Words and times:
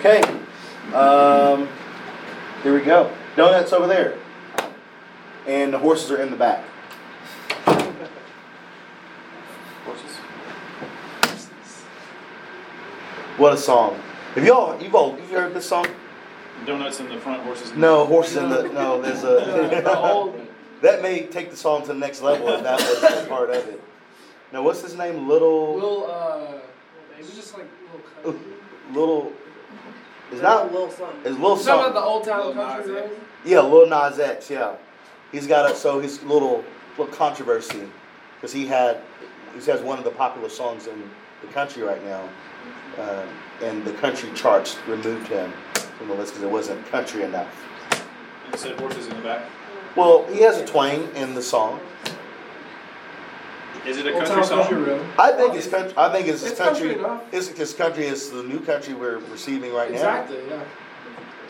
Okay. 0.00 0.22
Um, 0.94 1.68
here 2.62 2.72
we 2.72 2.80
go. 2.80 3.14
Donuts 3.36 3.70
over 3.74 3.86
there. 3.86 4.16
And 5.46 5.74
the 5.74 5.78
horses 5.78 6.10
are 6.10 6.22
in 6.22 6.30
the 6.30 6.38
back. 6.38 6.64
Horses. 9.84 10.16
What 13.36 13.52
a 13.52 13.58
song. 13.58 14.00
Have 14.36 14.46
y'all, 14.46 14.82
you've 14.82 14.94
all, 14.94 15.16
have 15.16 15.30
you 15.30 15.36
heard 15.36 15.52
this 15.52 15.66
song? 15.66 15.86
Donuts 16.64 16.98
in 17.00 17.10
the 17.10 17.18
front, 17.18 17.42
horses 17.42 17.72
in 17.72 17.80
No, 17.80 18.06
horses 18.06 18.36
in 18.36 18.48
the, 18.48 18.62
no, 18.72 19.02
there's 19.02 19.22
a, 19.22 20.32
that 20.80 21.02
may 21.02 21.26
take 21.26 21.50
the 21.50 21.56
song 21.58 21.82
to 21.82 21.88
the 21.88 21.94
next 21.94 22.22
level 22.22 22.48
if 22.48 22.62
that 22.62 22.80
was 22.80 23.26
part 23.28 23.50
of 23.50 23.68
it. 23.68 23.82
Now, 24.50 24.62
what's 24.62 24.80
his 24.80 24.96
name? 24.96 25.28
Little, 25.28 25.74
Lil, 25.76 26.10
uh, 26.10 26.54
it 27.18 27.26
was 27.26 27.34
just 27.34 27.52
like 27.52 27.66
Lil 28.24 28.32
Cuddy. 28.38 28.44
little, 28.94 29.32
it's 30.32 30.42
not, 30.42 30.72
little 30.72 30.90
something. 30.90 31.20
it's 31.24 31.38
Little 31.38 31.58
You 31.58 31.64
talking 31.64 31.90
about 31.90 31.94
the. 31.94 32.00
Old 32.00 32.24
Town 32.24 32.54
Country 32.54 32.92
Nas 32.92 33.10
Yeah, 33.44 33.60
Lil 33.60 33.88
Nas 33.88 34.18
X, 34.18 34.50
yeah. 34.50 34.74
He's 35.32 35.46
got 35.46 35.70
a, 35.70 35.74
so 35.74 36.00
his 36.00 36.22
little, 36.22 36.64
little 36.98 37.12
controversy, 37.14 37.88
because 38.36 38.52
he 38.52 38.66
had, 38.66 39.00
he 39.54 39.70
has 39.70 39.80
one 39.80 39.98
of 39.98 40.04
the 40.04 40.10
popular 40.10 40.48
songs 40.48 40.86
in 40.86 41.10
the 41.40 41.46
country 41.48 41.82
right 41.82 42.04
now. 42.04 42.28
Um, 42.98 43.28
and 43.62 43.84
the 43.84 43.92
country 43.94 44.30
charts 44.34 44.76
removed 44.86 45.28
him 45.28 45.52
from 45.98 46.08
the 46.08 46.14
list 46.14 46.32
because 46.32 46.42
it 46.44 46.50
wasn't 46.50 46.84
country 46.86 47.22
enough. 47.22 47.48
And 48.46 48.58
said 48.58 48.78
horses 48.80 49.06
in 49.06 49.16
the 49.16 49.22
back. 49.22 49.44
Well, 49.96 50.26
he 50.26 50.40
has 50.42 50.58
a 50.58 50.66
twang 50.66 51.08
in 51.14 51.34
the 51.34 51.42
song. 51.42 51.80
Is 53.86 53.96
it 53.96 54.06
a 54.06 54.12
country 54.12 54.28
Town 54.28 54.44
Country 54.48 54.76
song? 54.76 54.84
Road. 54.86 55.06
I 55.18 55.32
think 55.32 55.54
it's 55.54 55.66
country. 55.66 55.94
I 55.96 56.12
think 56.12 56.28
it's, 56.28 56.42
It's 56.44 56.58
country. 56.58 56.94
country. 56.96 57.26
It's 57.32 57.48
because 57.48 57.72
country 57.74 58.06
is 58.06 58.30
the 58.30 58.42
new 58.42 58.60
country 58.60 58.94
we're 58.94 59.18
receiving 59.30 59.72
right 59.72 59.90
now? 59.90 59.96
Exactly, 59.96 60.38
yeah. 60.48 60.56
now. 60.56 60.62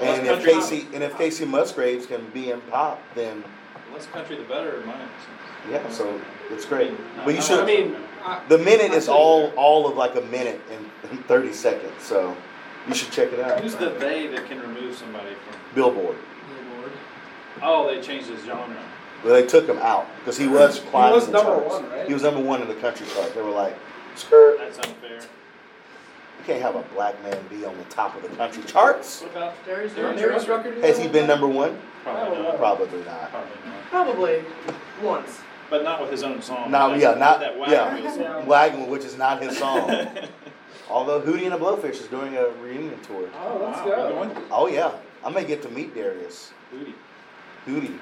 And 0.01 0.27
if 0.27 0.33
country- 0.45 0.53
Kacey 0.55 0.95
and 0.95 1.03
if 1.05 1.13
Kacey 1.15 1.47
Musgraves 1.47 2.07
can 2.07 2.25
be 2.31 2.51
in 2.51 2.61
pop, 2.63 3.03
then 3.15 3.45
The 3.89 3.95
less 3.97 4.07
country, 4.07 4.37
the 4.37 4.45
better, 4.45 4.81
in 4.81 4.87
my 4.87 4.95
opinion. 4.95 5.11
yeah, 5.71 5.91
so 5.91 6.21
it's 6.51 6.65
great. 6.65 6.93
I- 7.21 7.25
But 7.25 7.35
you 7.35 7.41
I- 7.41 7.43
should. 7.43 7.61
I 7.61 7.67
mean, 7.67 7.97
the 8.49 8.59
minute 8.59 8.93
I 8.93 8.95
is 8.95 9.09
all 9.09 9.49
you. 9.49 9.53
all 9.57 9.87
of 9.89 9.97
like 9.97 10.15
a 10.17 10.23
minute 10.23 10.61
and, 10.73 10.91
and 11.11 11.27
thirty 11.27 11.53
seconds. 11.53 12.03
So 12.03 12.35
you 12.89 12.95
should 12.95 13.11
check 13.11 13.33
it 13.33 13.41
out. 13.41 13.61
Who's 13.61 13.75
the 13.75 13.91
they 13.91 14.27
that 14.29 14.47
can 14.49 14.61
remove 14.61 14.97
somebody 14.97 15.35
from? 15.35 15.59
Billboard. 15.75 16.17
Billboard. 16.49 16.93
Oh, 17.63 17.87
they 17.95 18.01
changed 18.01 18.29
the 18.29 18.37
genre. 18.47 18.77
Well, 19.25 19.35
they 19.35 19.47
took 19.47 19.67
him 19.69 19.79
out 19.79 20.07
because 20.21 20.39
he 20.39 20.47
was 20.49 20.81
climbing 20.91 21.15
was 21.15 21.27
the 21.27 21.33
number 21.33 21.51
charts. 21.61 21.75
one, 21.75 21.91
right? 21.91 22.07
He 22.07 22.15
was 22.15 22.23
number 22.23 22.41
one 22.41 22.63
in 22.63 22.69
the 22.69 22.75
country 22.77 23.07
chart. 23.15 23.35
They 23.35 23.43
were 23.43 23.51
like, 23.51 23.77
"Skirt, 24.15 24.59
That's 24.59 24.79
unfair. 24.79 25.17
you 25.21 26.45
can't 26.47 26.63
have 26.63 26.75
a 26.77 26.83
black 26.95 27.23
man 27.23 27.37
be 27.51 27.65
on 27.67 27.77
the 27.77 27.85
top 27.85 28.17
of 28.17 28.23
the 28.23 28.29
country 28.37 28.63
charts." 28.65 29.21
What 29.23 29.31
about? 29.37 29.55
Darius 29.67 29.93
Darius 29.95 30.17
Rucker? 30.17 30.27
Darius 30.27 30.49
Rucker 30.49 30.75
did 30.75 30.85
Has 30.85 30.99
he 30.99 31.07
been 31.09 31.27
number 31.27 31.47
one? 31.47 31.79
Probably 32.03 32.39
Oh, 32.39 32.43
not. 32.45 32.57
Probably 32.57 32.99
not. 33.05 33.31
Probably 33.31 33.51
not. 33.67 33.85
Probably 33.91 34.45
once. 35.03 35.41
But 35.69 35.85
not 35.85 36.01
with 36.01 36.11
his 36.11 36.23
own 36.25 36.41
song. 36.43 36.71
No, 36.71 36.95
yeah, 36.95 37.15
not- 37.15 37.41
that 37.41 37.57
yeah. 37.57 37.95
wagon 37.95 38.03
wheel 38.03 38.13
song. 38.13 38.47
Wagon, 38.47 38.87
which 38.89 39.05
is 39.05 39.17
not 39.19 39.41
his 39.43 39.57
song. 39.59 40.09
Although 40.91 41.21
Hootie 41.21 41.43
and 41.45 41.53
the 41.53 41.59
Blowfish 41.59 42.01
is 42.01 42.09
doing 42.09 42.37
a 42.37 42.49
reunion 42.61 42.99
tour. 43.03 43.29
Oh, 43.39 43.61
let's 43.65 43.79
Wow, 43.81 44.25
go. 44.25 44.43
Oh 44.51 44.67
yeah, 44.67 44.91
I 45.23 45.31
may 45.31 45.45
get 45.45 45.63
to 45.63 45.69
meet 45.69 45.95
Darius. 45.95 46.53
Hootie. 46.75 46.95
Hootie. 47.69 47.99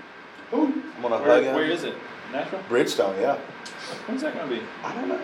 Who? 0.50 0.82
I'm 0.98 1.02
gonna 1.02 1.18
Where, 1.22 1.34
hug 1.36 1.44
him. 1.44 1.54
where 1.54 1.64
is 1.66 1.84
it? 1.84 1.94
Nashville? 2.32 2.58
Bridgestone, 2.68 3.20
yeah. 3.20 3.36
When's 4.06 4.22
that 4.22 4.34
gonna 4.34 4.50
be? 4.50 4.60
I 4.82 4.92
don't 4.94 5.08
know. 5.08 5.20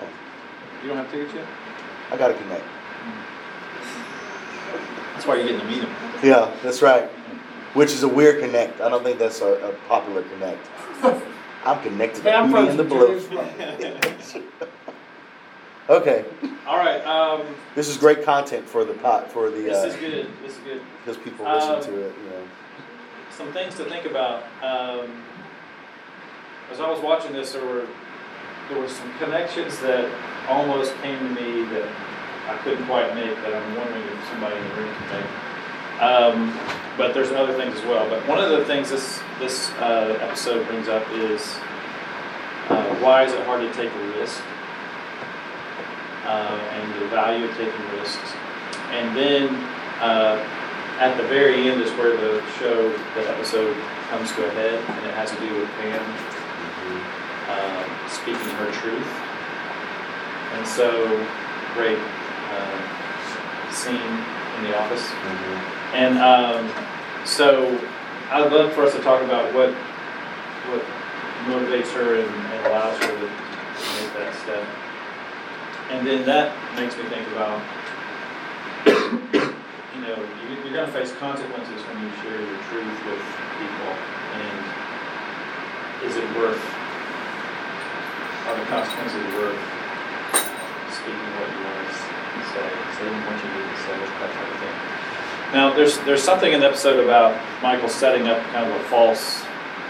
You 0.83 0.89
don't 0.89 0.99
have 0.99 1.11
tickets 1.11 1.35
yet? 1.35 1.45
I 2.13 2.17
gotta 2.17 2.35
connect. 2.35 2.63
That's 5.15 5.27
why 5.27 5.35
you're 5.37 5.47
getting 5.47 5.61
to 5.61 5.67
meet 5.67 5.83
him. 5.83 5.91
Yeah, 6.23 6.55
that's 6.63 6.81
right. 6.81 7.05
Which 7.75 7.91
is 7.91 8.05
a 8.05 8.09
weird 8.09 8.41
connect. 8.41 8.81
I 8.81 8.89
don't 8.89 9.03
think 9.03 9.19
that's 9.19 9.41
a, 9.41 9.71
a 9.71 9.73
popular 9.89 10.23
connect. 10.23 10.65
I'm 11.65 11.83
connected 11.83 12.23
to 12.23 12.31
Hey, 12.31 12.37
I'm 12.37 12.53
Hootie 12.53 12.71
and 12.71 12.79
the 12.79 12.85
Blowfish. 12.85 14.43
okay, 15.89 16.25
All 16.69 16.77
right. 16.79 17.05
Um, 17.05 17.43
this 17.75 17.89
is 17.89 17.97
great 17.97 18.23
content 18.25 18.69
for 18.69 18.85
the 18.85 18.95
pot 18.95 19.33
for 19.33 19.51
the 19.51 19.63
this 19.63 19.85
is 19.85 19.95
uh, 19.95 19.99
good. 19.99 20.27
This 20.45 20.53
is 20.53 20.59
good. 20.59 20.81
because 21.05 21.21
people 21.21 21.45
listen 21.47 21.71
Um, 21.75 21.83
to 21.83 22.01
it. 22.07 22.15
You 22.23 22.31
know. 22.31 22.45
Some 23.31 23.53
things 23.53 23.75
to 23.77 23.85
think 23.87 24.07
about. 24.07 24.45
Um, 24.63 25.23
as 26.71 26.81
I 26.81 26.91
was 26.91 27.01
watching 27.01 27.33
this, 27.33 27.53
there 27.53 27.65
were 27.65 27.87
there 28.69 28.81
were 28.81 28.89
some 28.89 29.13
connections 29.19 29.79
that 29.81 30.11
almost 30.49 30.95
came 31.03 31.19
to 31.19 31.29
me 31.29 31.65
that 31.67 31.89
I 32.49 32.57
couldn't 32.65 32.87
quite 32.87 33.15
make. 33.15 33.35
That 33.37 33.55
I'm 33.55 33.77
wondering 33.77 34.03
if 34.03 34.29
somebody 34.29 34.57
in 34.57 34.69
the 34.69 34.75
room 34.75 34.95
can 34.95 35.21
make. 35.21 36.01
Um, 36.01 36.61
but 36.97 37.15
there's 37.15 37.31
other 37.33 37.55
things 37.55 37.77
as 37.79 37.85
well. 37.85 38.09
But 38.09 38.27
one 38.27 38.39
of 38.39 38.51
the 38.51 38.65
things 38.65 38.91
this 38.91 39.21
this 39.39 39.71
uh, 39.73 40.19
episode 40.21 40.67
brings 40.67 40.89
up 40.89 41.07
is 41.13 41.41
uh, 42.69 42.97
why 42.97 43.25
is 43.25 43.33
it 43.33 43.45
hard 43.45 43.61
to 43.61 43.73
take 43.75 43.93
a 43.93 44.19
risk, 44.19 44.43
uh, 46.25 46.59
and 46.73 47.03
the 47.03 47.09
value 47.09 47.45
of 47.45 47.55
taking 47.57 47.99
risks, 47.99 48.33
and 48.91 49.17
then 49.17 49.49
uh, 50.01 50.43
at 50.99 51.17
the 51.17 51.25
very 51.25 51.69
end 51.69 51.83
is 51.83 51.91
where 51.93 52.17
the 52.17 52.43
show, 52.59 52.91
the 53.15 53.29
episode 53.31 53.77
comes 54.11 54.33
to 54.33 54.47
a 54.47 54.51
head, 54.53 54.79
and 54.79 55.07
it 55.07 55.15
has 55.15 55.31
to 55.31 55.39
do 55.41 55.59
with 55.59 55.69
Pam 55.71 56.44
um, 57.49 57.87
speaking 58.09 58.49
her 58.61 58.71
truth. 58.73 59.11
And 60.55 60.67
so, 60.67 60.91
great 61.75 61.99
um, 61.99 62.79
scene 63.73 64.15
in 64.59 64.65
the 64.65 64.79
office. 64.79 65.05
And 65.93 66.19
um, 66.19 66.71
so, 67.27 67.79
I'd 68.31 68.51
love 68.53 68.73
for 68.73 68.83
us 68.83 68.95
to 68.95 69.03
talk 69.03 69.23
about 69.23 69.53
what 69.55 69.71
what 70.71 70.83
motivates 71.45 71.93
her 71.93 72.21
and, 72.21 72.29
and 72.29 72.67
allows 72.67 72.99
her 72.99 73.13
to 73.13 73.29
make 74.01 74.11
that 74.17 74.33
step. 74.43 74.65
And 75.91 76.07
then 76.07 76.25
that 76.25 76.57
makes 76.77 76.97
me 76.97 77.05
think 77.13 77.29
about, 77.37 77.61
you 78.89 80.01
know, 80.01 80.17
you, 80.17 80.57
you're 80.65 80.73
going 80.73 80.87
to 80.89 80.93
face 80.93 81.13
consequences 81.21 81.81
when 81.85 82.01
you 82.01 82.09
share 82.25 82.41
your 82.41 82.61
truth 82.73 82.97
with 83.05 83.23
people, 83.61 83.93
and 84.41 84.94
is 86.05 86.17
it 86.17 86.29
worth? 86.37 86.61
Are 88.45 88.57
the 88.61 88.67
consequences 88.69 89.25
worth 89.41 89.57
speaking 90.93 91.31
what 91.41 91.49
you 91.49 91.61
want 91.65 91.89
to 91.89 92.45
say, 92.53 92.67
saying 93.01 93.19
what 93.25 93.37
you 93.41 93.49
need 93.57 93.69
to 93.73 93.79
say, 93.89 93.95
that 93.97 94.33
type 94.37 94.53
of 94.53 94.59
thing? 94.61 94.77
Now, 95.53 95.73
there's 95.73 95.99
there's 96.05 96.23
something 96.23 96.53
in 96.53 96.61
the 96.61 96.67
episode 96.67 97.03
about 97.03 97.41
Michael 97.63 97.89
setting 97.89 98.29
up 98.29 98.43
kind 98.53 98.71
of 98.71 98.81
a 98.81 98.85
false 98.85 99.45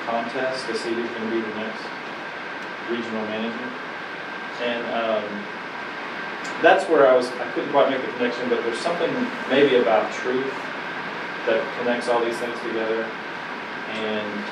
contest 0.06 0.66
to 0.66 0.74
see 0.74 0.92
who's 0.92 1.10
going 1.10 1.30
to 1.30 1.34
be 1.34 1.40
the 1.40 1.56
next 1.58 1.82
regional 2.90 3.24
manager, 3.26 3.68
and 4.62 4.84
um, 4.94 5.24
that's 6.62 6.88
where 6.88 7.08
I 7.08 7.16
was. 7.16 7.26
I 7.42 7.50
couldn't 7.52 7.70
quite 7.70 7.90
make 7.90 8.02
the 8.02 8.12
connection, 8.12 8.48
but 8.48 8.62
there's 8.62 8.78
something 8.78 9.10
maybe 9.50 9.76
about 9.76 10.12
truth 10.12 10.52
that 11.46 11.60
connects 11.78 12.08
all 12.08 12.24
these 12.24 12.36
things 12.38 12.58
together. 12.60 13.02
And 13.90 14.44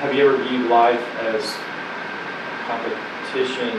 have 0.00 0.14
you 0.16 0.24
ever 0.24 0.40
viewed 0.48 0.64
life 0.72 1.04
as 1.28 1.44
competition, 2.64 3.76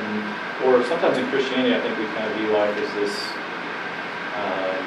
or 0.70 0.86
sometimes 0.86 1.18
in 1.18 1.26
Christianity, 1.34 1.74
I 1.74 1.82
think 1.82 1.98
we 1.98 2.06
kind 2.14 2.30
of 2.30 2.38
view 2.38 2.54
life 2.54 2.78
as 2.78 2.90
this 2.94 3.14
um, 4.38 4.86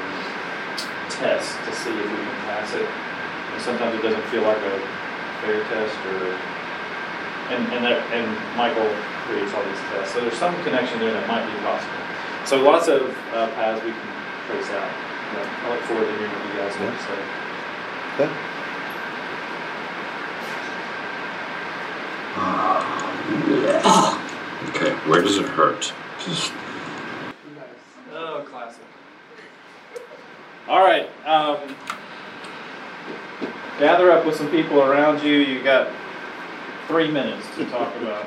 test 1.11 1.59
to 1.67 1.71
see 1.75 1.91
if 1.91 2.07
we 2.07 2.23
can 2.23 2.39
pass 2.47 2.71
it. 2.79 2.87
And 2.87 3.59
sometimes 3.59 3.99
it 3.99 4.03
doesn't 4.07 4.23
feel 4.31 4.47
like 4.47 4.63
a 4.63 4.79
fair 5.43 5.59
test, 5.75 5.99
or 6.15 6.39
and 7.51 7.67
and 7.75 7.83
that 7.83 7.99
and 8.15 8.31
Michael 8.55 8.87
creates 9.27 9.51
all 9.59 9.65
these 9.67 9.83
tests. 9.91 10.15
So 10.15 10.23
there's 10.23 10.39
some 10.39 10.55
connection 10.63 11.03
there 11.03 11.13
that 11.19 11.27
might 11.27 11.43
be 11.51 11.59
possible. 11.67 11.99
So 12.47 12.63
lots 12.63 12.87
of 12.87 13.11
uh, 13.35 13.51
paths 13.59 13.83
we 13.83 13.91
can 13.91 14.11
trace 14.47 14.71
out. 14.71 14.93
But 15.35 15.51
I 15.51 15.75
look 15.75 15.83
forward 15.91 16.07
to 16.07 16.15
hearing 16.15 16.31
what 16.31 16.47
you 16.47 16.63
guys 16.63 16.79
have 16.79 16.95
to 16.95 17.03
say. 17.11 17.19
Okay. 18.23 18.54
Okay, 24.69 24.93
where 25.09 25.23
does 25.23 25.39
it 25.39 25.47
hurt? 25.47 25.93
Nice. 26.27 26.51
Oh, 28.13 28.45
classic. 28.49 28.83
All 30.69 30.81
right. 30.85 31.09
Um, 31.27 31.75
gather 33.79 34.11
up 34.11 34.27
with 34.27 34.37
some 34.37 34.51
people 34.51 34.83
around 34.83 35.23
you. 35.23 35.33
You 35.33 35.63
got 35.63 35.91
three 36.87 37.11
minutes 37.11 37.47
to 37.57 37.65
talk 37.67 37.95
about. 37.97 38.27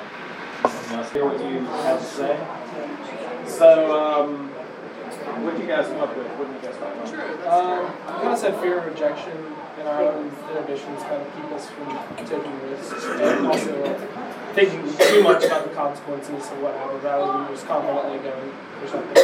Hear 1.11 1.25
what 1.25 1.39
you 1.39 1.59
have 1.59 1.99
to 1.99 2.05
say. 2.05 3.47
So, 3.47 3.91
um, 3.91 4.46
what 5.44 5.54
did 5.54 5.62
you 5.62 5.68
guys 5.68 5.88
come 5.88 6.01
up 6.01 6.16
with? 6.18 6.28
What 6.28 6.48
did 6.48 6.62
you 6.62 6.69
guys 6.69 6.78
talk 6.78 6.94
about? 6.94 7.07
Um, 7.48 7.86
I 8.07 8.12
kind 8.22 8.34
of 8.34 8.39
said 8.39 8.60
fear 8.60 8.80
of 8.80 8.86
rejection 8.86 9.38
and 9.80 9.88
our 9.88 10.04
own 10.04 10.31
inhibitions 10.51 11.01
kind 11.04 11.22
of 11.22 11.36
keep 11.36 11.51
us 11.51 11.69
from 11.69 11.88
taking 12.25 12.62
risks 12.69 13.06
and 13.06 13.48
also 13.48 13.98
thinking 14.54 14.81
too 14.98 15.24
much 15.24 15.44
about 15.44 15.69
the 15.69 15.75
consequences 15.75 16.51
of 16.51 16.62
what 16.62 16.74
happened 16.75 17.04
rather 17.04 17.31
than 17.31 17.48
just 17.54 17.68
confidently 17.68 18.18
going 18.19 18.51
for 18.81 18.88
something. 18.88 19.16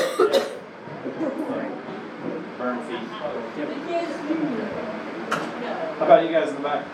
burn 2.58 2.80
feet. 2.86 3.02
Yep. 3.58 3.70
How 5.98 6.06
about 6.06 6.24
you 6.26 6.32
guys 6.32 6.50
in 6.50 6.56
the 6.56 6.62
back? 6.62 6.86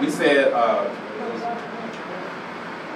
We 0.00 0.10
said, 0.10 0.52
uh, 0.52 0.84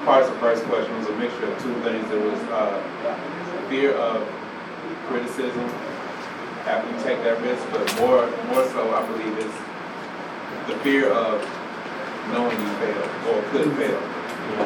part 0.04 0.22
of 0.24 0.30
the 0.30 0.38
first 0.38 0.64
question 0.64 0.96
was 0.98 1.06
a 1.08 1.16
mixture 1.16 1.50
of 1.50 1.62
two 1.62 1.74
things. 1.80 2.08
There 2.08 2.20
was, 2.20 2.40
uh, 2.50 2.80
fear 3.68 3.92
of 3.92 4.28
criticism 5.06 5.68
after 6.66 6.88
you 6.88 6.96
take 7.04 7.22
that 7.24 7.40
risk, 7.42 7.60
but 7.70 7.84
more, 8.00 8.24
more 8.48 8.64
so, 8.72 8.94
I 8.94 9.04
believe, 9.06 9.36
is 9.36 9.52
the 10.66 10.76
fear 10.80 11.12
of 11.12 11.44
knowing 12.32 12.56
you 12.56 12.72
failed 12.80 13.10
or 13.28 13.42
could 13.52 13.68
fail. 13.76 14.00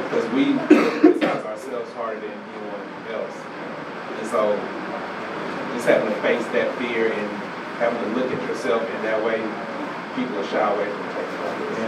Because 0.06 0.26
we 0.30 0.54
criticize 1.00 1.44
ourselves 1.44 1.90
harder 1.94 2.20
than 2.20 2.30
anyone 2.30 2.86
else. 3.10 3.34
And 4.18 4.26
so, 4.30 4.54
just 5.74 5.86
having 5.86 6.08
to 6.08 6.20
face 6.22 6.46
that 6.54 6.70
fear 6.78 7.12
and 7.12 7.28
having 7.82 7.98
to 7.98 8.08
look 8.20 8.30
at 8.30 8.48
yourself 8.48 8.82
in 8.82 9.02
that 9.02 9.18
way, 9.24 9.42
people 10.14 10.36
will 10.36 10.46
shy 10.46 10.62
away 10.62 10.86
from 10.86 11.06
taking 11.18 11.42
on 11.42 11.58
risk. 11.66 11.78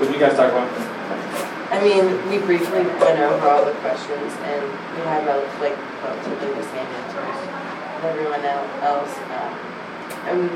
What 0.00 0.06
did 0.06 0.14
you 0.14 0.20
guys 0.20 0.36
talk 0.36 0.52
about? 0.52 0.93
I 1.84 2.00
mean, 2.00 2.30
we 2.30 2.38
briefly 2.38 2.80
went 2.80 3.20
over 3.20 3.46
all 3.46 3.66
the 3.66 3.76
questions 3.84 4.32
and 4.48 4.64
we 4.96 5.04
had 5.04 5.28
like 5.60 5.76
relatively 6.00 6.48
the 6.56 6.64
same 6.72 6.88
answers 6.88 7.36
everyone 8.08 8.40
else. 8.40 9.12
um, 9.28 9.52
And 10.24 10.48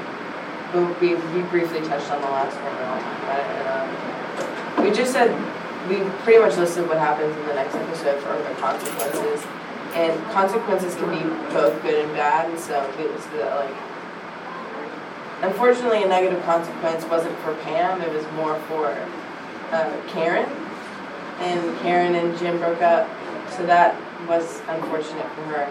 but 0.72 1.00
we, 1.02 1.16
we 1.36 1.42
briefly 1.52 1.80
touched 1.84 2.10
on 2.10 2.22
the 2.22 2.32
last 2.32 2.56
one 2.56 2.72
and 2.72 2.84
all 2.88 2.96
about 2.96 3.40
it. 3.40 3.48
And, 3.60 3.69
um, 3.69 4.82
we 4.82 4.90
just 4.90 5.12
said, 5.12 5.28
we 5.90 6.00
pretty 6.25 6.40
much 6.40 6.56
listed 6.56 6.88
what 6.88 6.96
happens 6.96 7.36
in 7.36 7.46
the 7.46 7.54
next 7.54 7.74
episode 7.74 8.22
for 8.22 8.32
the 8.32 8.54
consequences. 8.56 9.44
And 9.92 10.19
consequences 10.32 10.94
can 10.94 11.10
be 11.12 11.20
both 11.52 11.76
good 11.82 12.06
and 12.06 12.12
bad, 12.14 12.48
and 12.48 12.58
so 12.58 12.81
we 12.96 13.04
listed 13.04 13.40
that 13.40 13.69
like, 13.69 13.76
unfortunately, 15.42 16.04
a 16.04 16.08
negative 16.08 16.42
consequence 16.44 17.04
wasn't 17.04 17.36
for 17.40 17.54
Pam, 17.64 18.00
it 18.00 18.12
was 18.14 18.24
more 18.32 18.58
for 18.60 18.96
uh, 19.72 19.92
Karen 20.08 20.48
and 21.40 21.79
Karen 21.81 22.14
and 22.14 22.37
Jim 22.38 22.58
broke 22.58 22.82
up, 22.82 23.08
so 23.50 23.64
that 23.67 23.94
was 24.29 24.61
unfortunate 24.69 25.26
for 25.32 25.43
her. 25.43 25.69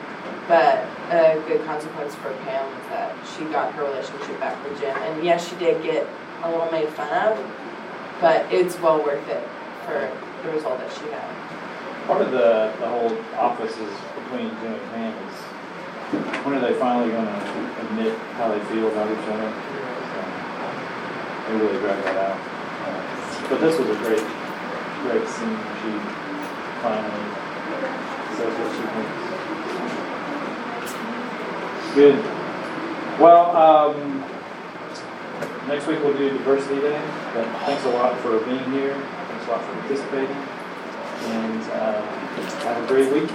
But 0.48 0.86
a 1.12 1.40
good 1.48 1.64
consequence 1.66 2.16
for 2.16 2.31
Pam 2.46 2.66
was 2.66 2.86
that 2.90 3.14
she 3.36 3.44
got 3.52 3.74
her 3.74 3.84
relationship 3.84 4.40
back 4.40 4.56
with 4.64 4.80
Jim. 4.80 4.96
And 4.96 5.24
yes, 5.24 5.50
she 5.50 5.56
did 5.58 5.84
get 5.84 6.08
a 6.44 6.50
little 6.50 6.72
made 6.72 6.88
fun 6.90 7.10
of, 7.12 7.38
but 8.22 8.46
it's 8.52 8.80
well 8.80 9.04
worth 9.04 9.28
it 9.28 9.44
for 9.86 10.10
the 10.44 10.50
result 10.56 10.80
that 10.80 10.92
she 10.94 11.06
had. 11.12 11.28
Part 12.08 12.22
of 12.22 12.31
the, 12.31 12.72
the 12.80 12.88
whole 12.88 13.12
offices 13.36 13.92
between 14.24 14.50
Jim 14.62 14.74
and 14.74 14.92
Pam 14.92 15.13
is, 15.28 15.36
when 16.46 16.56
are 16.56 16.62
they 16.62 16.74
finally 16.80 17.12
gonna 17.12 17.75
admit 17.81 18.18
how 18.40 18.48
they 18.48 18.62
feel 18.72 18.88
about 18.88 19.12
each 19.12 19.28
other? 19.28 19.52
So, 19.52 21.52
They 21.52 21.58
really 21.60 21.78
drag 21.80 22.02
that 22.04 22.16
out. 22.16 22.40
Uh, 22.40 23.50
But 23.50 23.60
this 23.60 23.78
was 23.78 23.90
a 23.90 23.96
great, 24.00 24.24
great 25.04 25.28
scene, 25.28 25.54
where 25.54 25.78
she 25.82 25.92
finally 26.82 27.26
says 28.38 28.54
what 28.58 28.70
she 28.74 28.84
thinks. 28.94 29.28
Good. 31.96 32.18
Well, 33.20 33.56
um, 33.56 34.24
next 35.68 35.88
week 35.88 36.00
we'll 36.04 36.18
do 36.18 36.30
diversity 36.30 36.82
day, 36.82 37.02
but 37.34 37.46
thanks 37.66 37.84
a 37.86 37.90
lot 37.90 38.20
for 38.20 38.40
being 38.42 38.72
here, 38.72 38.94
thanks 38.94 39.48
a 39.48 39.52
lot 39.52 39.62
for 39.64 39.74
participating, 39.82 40.36
and, 40.36 41.64
uh, 41.72 42.02
have 42.64 42.84
a 42.84 42.88
great 42.88 43.12
week. 43.12 43.30